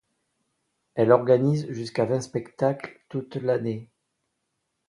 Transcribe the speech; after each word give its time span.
Elle 0.95 1.11
organise 1.11 1.67
jusqu'à 1.69 2.05
vingt 2.05 2.21
spectacles 2.21 2.99
toute 3.07 3.35
l'année. 3.35 3.87